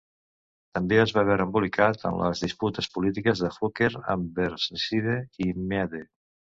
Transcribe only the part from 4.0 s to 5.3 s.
amb Burnside